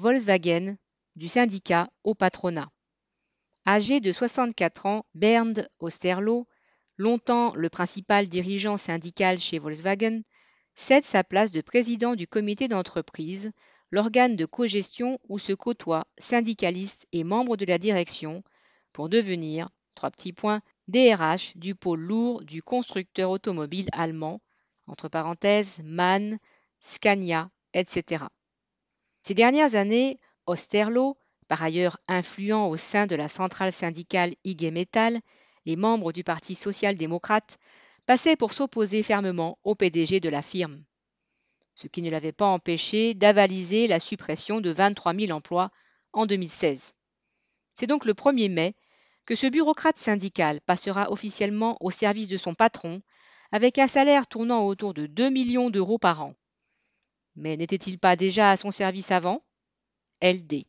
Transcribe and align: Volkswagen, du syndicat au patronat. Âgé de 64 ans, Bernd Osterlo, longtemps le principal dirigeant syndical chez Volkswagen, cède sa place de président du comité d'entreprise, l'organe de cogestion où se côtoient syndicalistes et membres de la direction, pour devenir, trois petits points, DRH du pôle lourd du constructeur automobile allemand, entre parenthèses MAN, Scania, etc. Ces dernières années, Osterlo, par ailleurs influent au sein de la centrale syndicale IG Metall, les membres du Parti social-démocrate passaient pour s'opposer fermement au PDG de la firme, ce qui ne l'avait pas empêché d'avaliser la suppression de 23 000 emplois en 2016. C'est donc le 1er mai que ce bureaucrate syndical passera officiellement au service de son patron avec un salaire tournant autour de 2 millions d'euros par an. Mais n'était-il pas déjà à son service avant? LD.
Volkswagen, 0.00 0.76
du 1.16 1.26
syndicat 1.26 1.88
au 2.04 2.14
patronat. 2.14 2.70
Âgé 3.66 3.98
de 3.98 4.12
64 4.12 4.86
ans, 4.86 5.04
Bernd 5.14 5.68
Osterlo, 5.80 6.46
longtemps 6.98 7.52
le 7.56 7.68
principal 7.68 8.28
dirigeant 8.28 8.76
syndical 8.76 9.40
chez 9.40 9.58
Volkswagen, 9.58 10.22
cède 10.76 11.04
sa 11.04 11.24
place 11.24 11.50
de 11.50 11.60
président 11.62 12.14
du 12.14 12.28
comité 12.28 12.68
d'entreprise, 12.68 13.50
l'organe 13.90 14.36
de 14.36 14.46
cogestion 14.46 15.18
où 15.28 15.40
se 15.40 15.52
côtoient 15.52 16.06
syndicalistes 16.16 17.08
et 17.10 17.24
membres 17.24 17.56
de 17.56 17.64
la 17.64 17.78
direction, 17.78 18.44
pour 18.92 19.08
devenir, 19.08 19.68
trois 19.96 20.12
petits 20.12 20.32
points, 20.32 20.62
DRH 20.86 21.56
du 21.56 21.74
pôle 21.74 22.02
lourd 22.02 22.44
du 22.44 22.62
constructeur 22.62 23.30
automobile 23.30 23.88
allemand, 23.90 24.40
entre 24.86 25.08
parenthèses 25.08 25.80
MAN, 25.82 26.38
Scania, 26.78 27.50
etc. 27.74 28.26
Ces 29.22 29.34
dernières 29.34 29.74
années, 29.74 30.18
Osterlo, 30.46 31.18
par 31.48 31.62
ailleurs 31.62 31.98
influent 32.08 32.68
au 32.68 32.76
sein 32.76 33.06
de 33.06 33.16
la 33.16 33.28
centrale 33.28 33.72
syndicale 33.72 34.34
IG 34.44 34.72
Metall, 34.72 35.20
les 35.66 35.76
membres 35.76 36.12
du 36.12 36.24
Parti 36.24 36.54
social-démocrate 36.54 37.58
passaient 38.06 38.36
pour 38.36 38.52
s'opposer 38.52 39.02
fermement 39.02 39.58
au 39.64 39.74
PDG 39.74 40.20
de 40.20 40.30
la 40.30 40.40
firme, 40.40 40.82
ce 41.74 41.86
qui 41.86 42.00
ne 42.00 42.10
l'avait 42.10 42.32
pas 42.32 42.46
empêché 42.46 43.14
d'avaliser 43.14 43.86
la 43.86 44.00
suppression 44.00 44.60
de 44.60 44.70
23 44.70 45.14
000 45.14 45.30
emplois 45.32 45.70
en 46.12 46.24
2016. 46.24 46.94
C'est 47.74 47.86
donc 47.86 48.04
le 48.04 48.14
1er 48.14 48.50
mai 48.50 48.74
que 49.26 49.34
ce 49.34 49.46
bureaucrate 49.46 49.98
syndical 49.98 50.60
passera 50.62 51.12
officiellement 51.12 51.76
au 51.80 51.90
service 51.90 52.28
de 52.28 52.38
son 52.38 52.54
patron 52.54 53.02
avec 53.52 53.78
un 53.78 53.86
salaire 53.86 54.26
tournant 54.26 54.66
autour 54.66 54.94
de 54.94 55.06
2 55.06 55.28
millions 55.28 55.68
d'euros 55.68 55.98
par 55.98 56.22
an. 56.22 56.34
Mais 57.38 57.56
n'était-il 57.56 57.98
pas 57.98 58.16
déjà 58.16 58.50
à 58.50 58.56
son 58.58 58.70
service 58.70 59.10
avant? 59.12 59.42
LD. 60.20 60.66